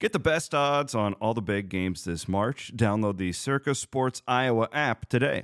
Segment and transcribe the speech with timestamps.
[0.00, 2.70] Get the best odds on all the big games this March.
[2.76, 5.42] Download the Circa Sports Iowa app today.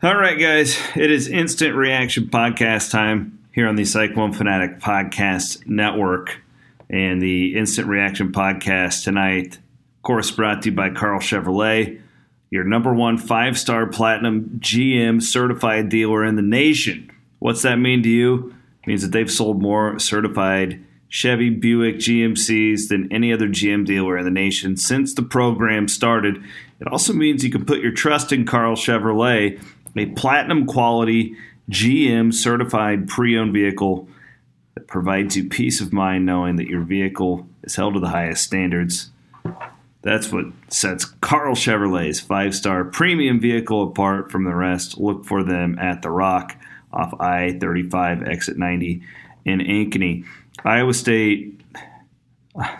[0.00, 5.66] All right, guys, it is instant reaction podcast time here on the Cyclone Fanatic Podcast
[5.66, 6.40] Network.
[6.88, 12.00] And the instant reaction podcast tonight, of course, brought to you by Karl Chevrolet,
[12.48, 17.10] your number one five star platinum GM certified dealer in the nation.
[17.40, 18.54] What's that mean to you?
[18.84, 24.16] It means that they've sold more certified Chevy, Buick, GMCs than any other GM dealer
[24.16, 26.36] in the nation since the program started.
[26.80, 29.60] It also means you can put your trust in Karl Chevrolet,
[29.96, 31.34] a platinum quality
[31.68, 34.08] GM certified pre owned vehicle
[34.74, 38.44] that provides you peace of mind knowing that your vehicle is held to the highest
[38.44, 39.10] standards.
[40.02, 44.96] That's what sets Karl Chevrolet's five star premium vehicle apart from the rest.
[44.96, 46.56] Look for them at The Rock
[46.92, 49.02] off I 35 exit 90
[49.44, 50.24] in Ankeny.
[50.64, 51.60] Iowa State,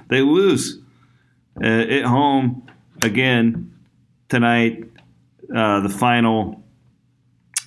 [0.09, 0.79] they lose
[1.63, 2.71] uh, at home
[3.03, 3.75] again
[4.29, 4.85] tonight.
[5.55, 6.63] Uh, the final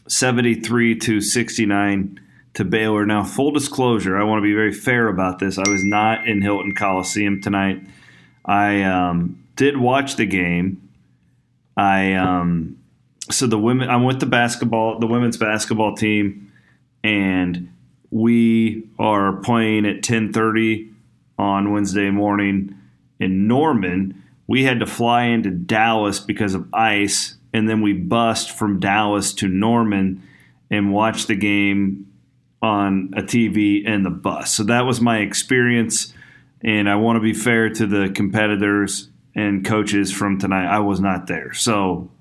[0.07, 2.19] 73 to 69
[2.53, 3.05] to Baylor.
[3.05, 5.57] Now, full disclosure, I want to be very fair about this.
[5.57, 7.85] I was not in Hilton Coliseum tonight.
[8.45, 10.89] I um, did watch the game.
[11.75, 12.77] I um,
[13.31, 13.89] so the women.
[13.89, 16.51] I'm with the basketball, the women's basketball team,
[17.03, 17.72] and
[18.13, 20.91] we are playing at 10:30
[21.39, 22.75] on Wednesday morning
[23.19, 24.21] in Norman.
[24.45, 29.33] We had to fly into Dallas because of ice, and then we bust from Dallas
[29.33, 30.21] to Norman
[30.69, 32.05] and watch the game
[32.61, 34.53] on a TV in the bus.
[34.53, 36.13] So that was my experience,
[36.61, 40.67] and I want to be fair to the competitors and coaches from tonight.
[40.67, 42.11] I was not there, so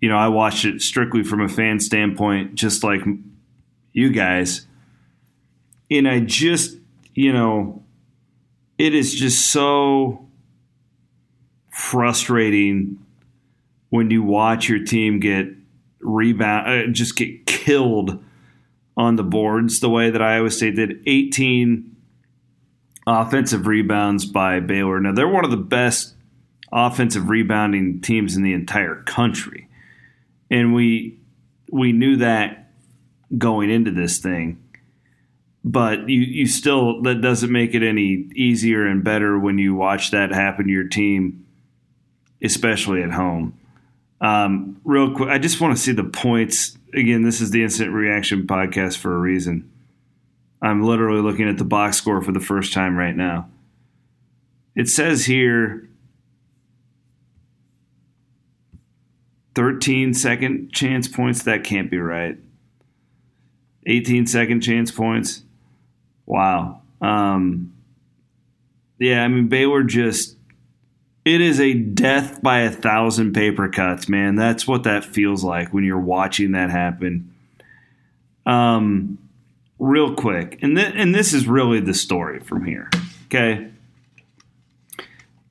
[0.00, 3.02] you know I watched it strictly from a fan standpoint, just like
[3.92, 4.66] you guys
[5.90, 6.76] and I just,
[7.14, 7.82] you know,
[8.76, 10.28] it is just so
[11.70, 12.98] frustrating
[13.90, 15.46] when you watch your team get
[16.00, 18.22] rebound, uh, just get killed
[18.96, 21.02] on the boards the way that Iowa State did.
[21.06, 21.96] 18
[23.06, 25.00] offensive rebounds by Baylor.
[25.00, 26.14] Now, they're one of the best
[26.72, 29.68] offensive rebounding teams in the entire country.
[30.50, 31.18] And we
[31.70, 32.70] we knew that
[33.36, 34.62] going into this thing
[35.68, 40.12] but you, you still that doesn't make it any easier and better when you watch
[40.12, 41.46] that happen to your team,
[42.42, 43.58] especially at home.
[44.22, 47.22] Um, real quick, I just want to see the points again.
[47.22, 49.70] This is the instant reaction podcast for a reason.
[50.62, 53.50] I'm literally looking at the box score for the first time right now.
[54.74, 55.86] It says here
[59.54, 61.42] 13 second chance points.
[61.42, 62.38] That can't be right.
[63.86, 65.42] 18 second chance points.
[66.28, 66.82] Wow.
[67.00, 67.72] Um,
[68.98, 70.36] yeah, I mean Baylor just
[71.24, 74.36] it is a death by a thousand paper cuts, man.
[74.36, 77.34] That's what that feels like when you're watching that happen.
[78.44, 79.18] Um,
[79.78, 82.90] real quick, and th- and this is really the story from here.
[83.26, 83.70] Okay,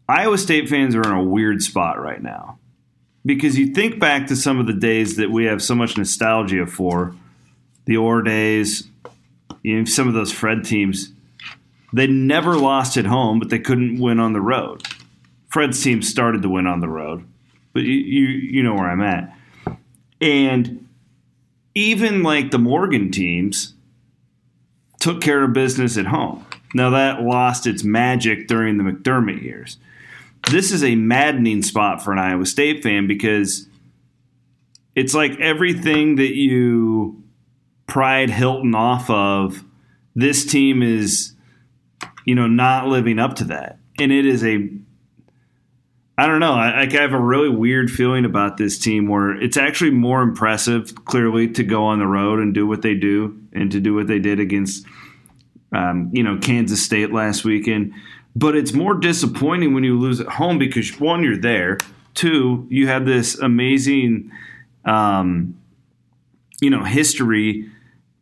[0.08, 2.60] Iowa State fans are in a weird spot right now
[3.26, 6.68] because you think back to some of the days that we have so much nostalgia
[6.68, 7.16] for,
[7.86, 8.88] the Orr days,
[9.64, 11.12] you know, some of those Fred teams,
[11.94, 14.84] they never lost at home, but they couldn't win on the road.
[15.50, 17.26] Fred's team started to win on the road,
[17.74, 19.34] but you you, you know where I'm at.
[20.20, 20.88] And
[21.76, 23.74] even like the Morgan teams
[25.00, 26.46] took care of business at home.
[26.74, 29.78] Now that lost its magic during the McDermott years.
[30.52, 33.68] This is a maddening spot for an Iowa State fan because
[34.96, 37.24] it's like everything that you
[37.88, 39.64] pride Hilton off of,
[40.16, 41.34] this team is,
[42.26, 43.80] you know, not living up to that.
[44.00, 44.70] And it is a,
[46.18, 49.58] I don't know, I, I have a really weird feeling about this team where it's
[49.58, 53.72] actually more impressive, clearly, to go on the road and do what they do and
[53.72, 54.86] to do what they did against,
[55.72, 57.94] um, you know, Kansas State last weekend.
[58.36, 61.78] But it's more disappointing when you lose at home because one, you're there.
[62.14, 64.32] Two, you have this amazing,
[64.86, 65.60] um,
[66.62, 67.70] you know, history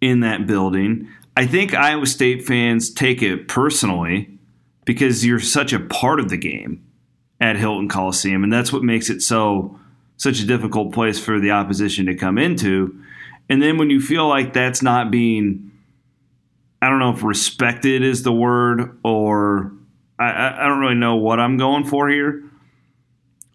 [0.05, 1.09] in that building.
[1.35, 4.37] I think Iowa State fans take it personally
[4.85, 6.85] because you're such a part of the game
[7.41, 9.79] at Hilton Coliseum, and that's what makes it so
[10.17, 12.97] such a difficult place for the opposition to come into.
[13.49, 15.71] And then when you feel like that's not being,
[16.81, 19.73] I don't know if respected is the word, or
[20.19, 22.44] I, I don't really know what I'm going for here.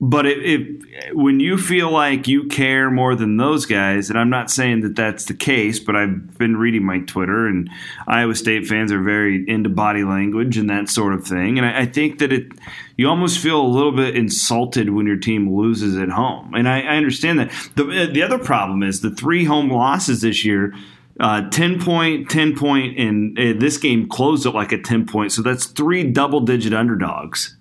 [0.00, 0.66] But if
[1.12, 4.96] when you feel like you care more than those guys, and I'm not saying that
[4.96, 7.68] that's the case, but I've been reading my Twitter, and
[8.08, 11.80] Iowa State fans are very into body language and that sort of thing, and I,
[11.80, 12.50] I think that it
[12.96, 16.80] you almost feel a little bit insulted when your team loses at home, and I,
[16.80, 17.50] I understand that.
[17.76, 20.74] the The other problem is the three home losses this year.
[21.18, 25.30] Uh, 10 point, 10 point, and uh, this game closed at like a 10 point.
[25.30, 27.58] So that's three double digit underdogs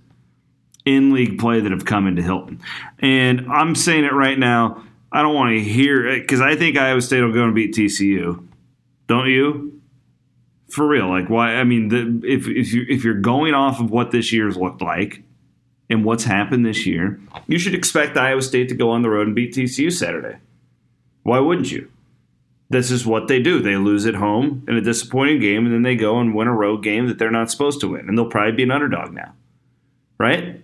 [0.90, 2.62] in league play that have come into Hilton.
[2.98, 4.84] And I'm saying it right now.
[5.12, 7.74] I don't want to hear it because I think Iowa State will go and beat
[7.74, 8.46] TCU.
[9.08, 9.82] Don't you?
[10.70, 11.56] For real, like why?
[11.56, 14.82] I mean, the, if if you if you're going off of what this year's looked
[14.82, 15.24] like
[15.90, 19.28] and what's happened this year, you should expect Iowa State to go on the road
[19.28, 20.38] and beat TCU Saturday.
[21.24, 21.92] Why wouldn't you?
[22.70, 23.62] This is what they do.
[23.62, 26.54] They lose at home in a disappointing game, and then they go and win a
[26.54, 29.34] road game that they're not supposed to win, and they'll probably be an underdog now,
[30.20, 30.62] right?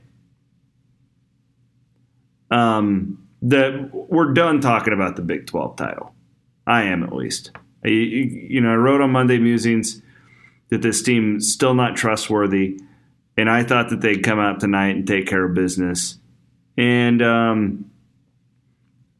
[2.56, 6.16] Um, that we're done talking about the Big 12 title.
[6.66, 7.52] I am at least.
[7.84, 10.02] I, you know, I wrote on Monday Musings
[10.69, 12.80] that this team still not trustworthy,
[13.38, 16.18] and I thought that they'd come out tonight and take care of business.
[16.78, 17.92] And um,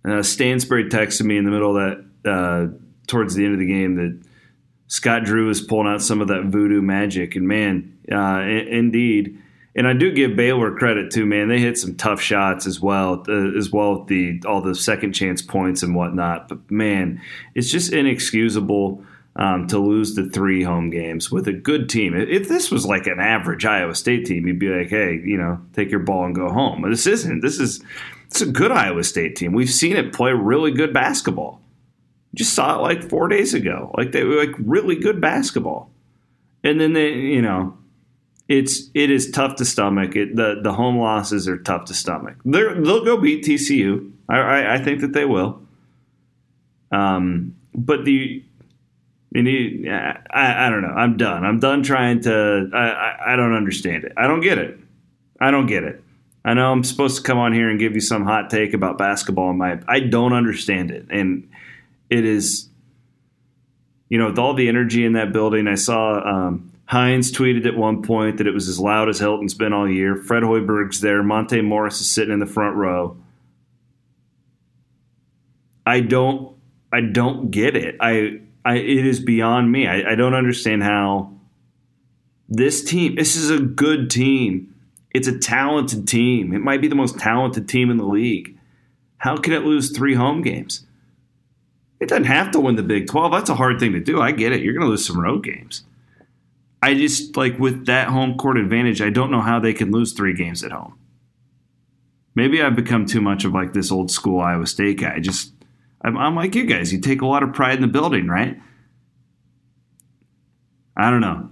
[0.08, 2.68] uh, Stansbury texted me in the middle of that, uh,
[3.08, 4.24] towards the end of the game, that
[4.88, 9.42] Scott Drew was pulling out some of that voodoo magic, and man, uh, indeed
[9.76, 11.50] and I do give Baylor credit too, man.
[11.50, 15.14] They hit some tough shots as well, uh, as well with the all the second
[15.14, 16.48] chance points and whatnot.
[16.48, 17.22] But man,
[17.54, 19.04] it's just inexcusable
[19.36, 22.16] um, to lose the three home games with a good team.
[22.16, 25.60] If this was like an average Iowa State team, you'd be like, hey, you know,
[25.74, 26.82] take your ball and go home.
[26.82, 27.42] But this isn't.
[27.42, 27.84] This is
[28.28, 29.52] it's a good Iowa State team.
[29.52, 31.62] We've seen it play really good basketball.
[32.34, 33.92] Just saw it like four days ago.
[33.98, 35.90] Like they were like really good basketball,
[36.64, 37.78] and then they, you know
[38.48, 40.16] it's it is tough to stomach.
[40.16, 42.36] It, the the home losses are tough to stomach.
[42.46, 44.12] they will go beat TCU.
[44.30, 45.62] I, I, I think that they will.
[46.92, 48.44] Um, but the
[49.36, 50.94] I, I don't know.
[50.96, 51.44] I'm done.
[51.44, 52.70] I'm done trying to.
[52.74, 54.14] I, I, I don't understand it.
[54.16, 54.80] I don't get it.
[55.40, 56.02] I don't get it.
[56.46, 58.98] I know I'm supposed to come on here and give you some hot take about
[58.98, 59.50] basketball.
[59.50, 61.50] And my I don't understand it, and
[62.10, 62.70] it is.
[64.08, 66.22] You know, with all the energy in that building, I saw.
[66.24, 69.90] Um, Hines tweeted at one point that it was as loud as Hilton's been all
[69.90, 70.16] year.
[70.16, 71.24] Fred Hoiberg's there.
[71.24, 73.18] Monte Morris is sitting in the front row.
[75.86, 76.56] I don't
[76.92, 77.96] I don't get it.
[78.00, 79.88] I I it is beyond me.
[79.88, 81.34] I, I don't understand how
[82.48, 84.76] this team this is a good team.
[85.14, 86.54] It's a talented team.
[86.54, 88.58] It might be the most talented team in the league.
[89.18, 90.86] How can it lose three home games?
[92.00, 93.32] It doesn't have to win the Big 12.
[93.32, 94.22] That's a hard thing to do.
[94.22, 94.62] I get it.
[94.62, 95.84] You're going to lose some road games.
[96.86, 100.14] I just like with that home court advantage, I don't know how they can lose
[100.14, 101.00] three games at home.
[102.36, 105.20] Maybe I've become too much of like this old school Iowa State guy.
[105.20, 105.52] Just
[106.04, 106.94] I'm, I'm like you guys.
[106.94, 108.62] You take a lot of pride in the building, right?
[110.96, 111.50] I don't know.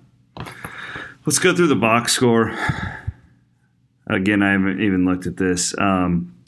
[1.25, 2.55] Let's go through the box score.
[4.05, 5.73] Again, I haven't even looked at this.
[5.79, 6.43] Um,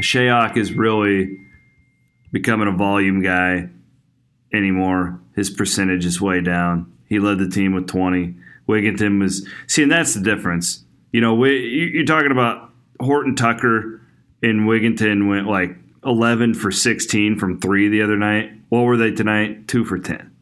[0.00, 1.40] Shayok is really
[2.30, 3.68] becoming a volume guy
[4.54, 5.20] anymore.
[5.34, 6.92] His percentage is way down.
[7.08, 8.34] He led the team with 20.
[8.68, 10.84] Wigginton was see, and that's the difference.
[11.12, 12.70] You know, you're talking about
[13.00, 14.02] Horton Tucker
[14.42, 18.52] and Wigginton went like 11 for 16 from three the other night.
[18.68, 19.68] What were they tonight?
[19.68, 20.34] Two for 10.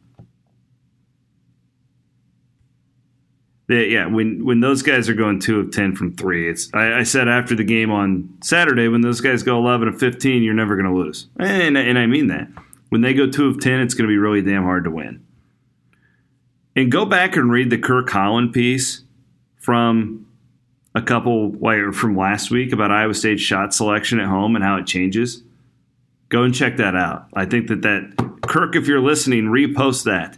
[3.67, 6.99] They, yeah, when when those guys are going two of ten from three, it's I,
[6.99, 10.53] I, said after the game on Saturday when those guys go eleven of fifteen, you're
[10.53, 12.47] never going to lose, and, and I mean that.
[12.87, 15.26] When they go two of ten, it's going to be really damn hard to win.
[16.77, 19.01] And go back and read the Kirk Haaland piece
[19.55, 20.27] from
[20.93, 21.51] a couple
[21.91, 25.41] from last week about Iowa State's shot selection at home and how it changes.
[26.29, 27.29] Go and check that out.
[27.33, 30.37] I think that that Kirk, if you're listening, repost that.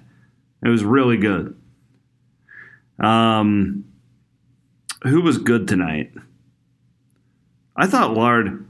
[0.64, 1.60] It was really good.
[3.00, 3.84] Um,
[5.04, 6.14] who was good tonight?
[7.76, 8.66] I thought Lard.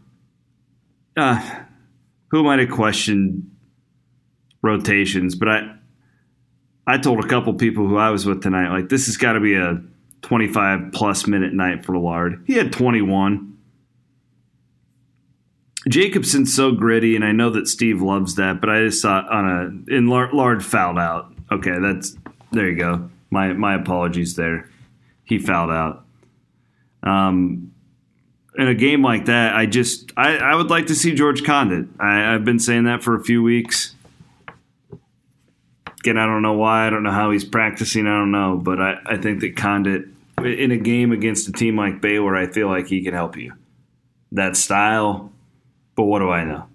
[1.16, 1.64] Uh,
[2.32, 3.52] who might have questioned
[4.64, 5.79] rotations, but I
[6.90, 9.40] I told a couple people who I was with tonight, like, this has got to
[9.40, 9.80] be a
[10.24, 12.44] 25 plus minute night for Lard.
[12.48, 13.58] He had 21.
[15.88, 19.86] Jacobson's so gritty, and I know that Steve loves that, but I just saw on
[19.88, 21.32] a in Lard, Lard fouled out.
[21.52, 22.18] Okay, that's
[22.52, 23.10] there you go.
[23.30, 24.68] My my apologies there.
[25.24, 26.06] He fouled out.
[27.04, 27.72] Um,
[28.58, 31.88] in a game like that, I just I, I would like to see George Conditt.
[32.00, 33.96] I, I've been saying that for a few weeks.
[36.00, 36.88] Again, I don't know why.
[36.88, 38.08] I don't know how he's practicing.
[38.08, 38.58] I don't know.
[38.58, 40.06] But I, I think that Conditt,
[40.44, 43.54] in a game against a team like Baylor, I feel like he can help you.
[44.32, 45.32] that style,
[45.96, 46.66] but what do I know?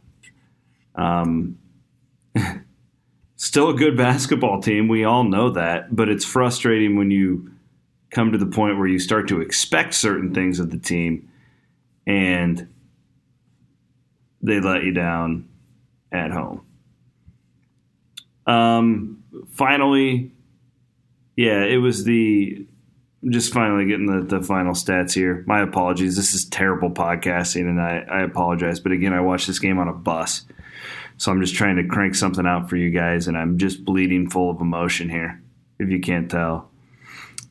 [0.95, 1.59] Um,
[3.37, 4.89] still a good basketball team.
[4.89, 7.51] We all know that, but it's frustrating when you
[8.11, 11.29] come to the point where you start to expect certain things of the team
[12.07, 12.69] and
[14.43, 15.49] they let you down
[16.13, 16.65] at home.
[18.47, 20.33] Um, finally,
[21.37, 22.67] yeah, it was the
[23.31, 25.45] just finally getting the, the final stats here.
[25.47, 26.17] My apologies.
[26.17, 28.81] This is terrible podcasting, and I, I apologize.
[28.81, 30.45] But again, I watched this game on a bus.
[31.17, 34.29] So I'm just trying to crank something out for you guys, and I'm just bleeding
[34.29, 35.41] full of emotion here,
[35.79, 36.71] if you can't tell.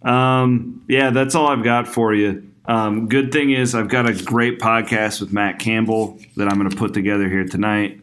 [0.01, 2.51] Um, yeah, that's all I've got for you.
[2.65, 6.69] Um, good thing is, I've got a great podcast with Matt Campbell that I'm going
[6.69, 8.01] to put together here tonight.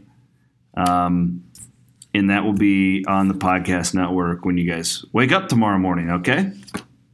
[0.76, 1.44] Um,
[2.14, 6.10] and that will be on the podcast network when you guys wake up tomorrow morning,
[6.10, 6.52] okay?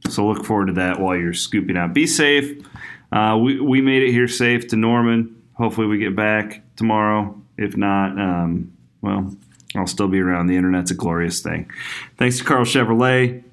[0.09, 1.93] So look forward to that while you're scooping out.
[1.93, 2.65] Be safe.
[3.11, 5.41] Uh, we, we made it here safe to Norman.
[5.53, 7.39] Hopefully, we get back tomorrow.
[7.57, 9.35] If not, um, well,
[9.75, 10.47] I'll still be around.
[10.47, 11.71] The internet's a glorious thing.
[12.17, 13.43] Thanks to Karl Chevrolet.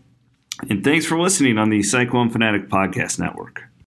[0.70, 3.64] And thanks for listening on the Cyclone Fanatic Podcast Network.